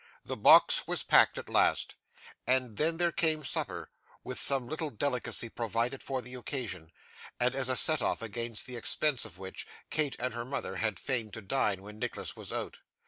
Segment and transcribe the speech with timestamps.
[0.25, 1.93] The box was packed at last,
[2.47, 3.91] and then there came supper,
[4.23, 6.91] with some little delicacy provided for the occasion,
[7.39, 10.99] and as a set off against the expense of which, Kate and her mother had
[10.99, 12.79] feigned to dine when Nicholas was out.